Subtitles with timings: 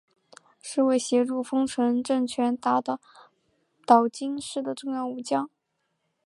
[0.59, 2.99] 是为协助丰臣政权打倒
[3.85, 5.47] 岛津氏的重要武将。